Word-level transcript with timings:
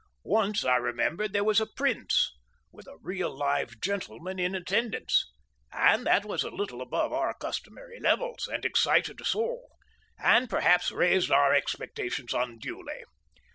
Once 0.25 0.65
I 0.65 0.77
remember 0.77 1.27
there 1.27 1.43
was 1.43 1.61
a 1.61 1.67
Prince, 1.67 2.31
with 2.71 2.87
a 2.87 2.97
real 3.03 3.29
live 3.37 3.79
gentleman 3.79 4.39
in 4.39 4.55
attendance, 4.55 5.31
and 5.71 6.07
that 6.07 6.25
was 6.25 6.41
a 6.43 6.49
little 6.49 6.81
above 6.81 7.13
our 7.13 7.35
customary 7.35 7.99
levels 7.99 8.49
and 8.51 8.65
excited 8.65 9.21
us 9.21 9.35
all, 9.35 9.77
and 10.17 10.49
perhaps 10.49 10.89
raised 10.89 11.29
our 11.29 11.53
expectations 11.53 12.33
unduly. 12.33 13.03